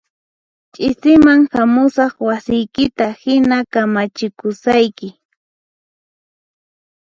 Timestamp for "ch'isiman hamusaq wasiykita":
0.73-3.05